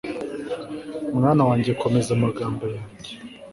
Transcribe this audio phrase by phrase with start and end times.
[1.17, 3.11] Mwana wanjye komeza amagambo yanjye